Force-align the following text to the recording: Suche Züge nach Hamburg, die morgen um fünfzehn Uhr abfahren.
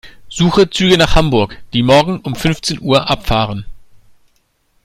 Suche 0.29 0.67
Züge 0.71 0.97
nach 0.97 1.13
Hamburg, 1.15 1.59
die 1.73 1.83
morgen 1.83 2.21
um 2.21 2.35
fünfzehn 2.35 2.79
Uhr 2.81 3.07
abfahren. 3.07 3.67